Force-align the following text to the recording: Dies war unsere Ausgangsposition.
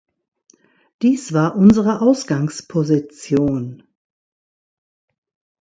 Dies 1.03 1.31
war 1.31 1.55
unsere 1.55 2.01
Ausgangsposition. 2.01 3.83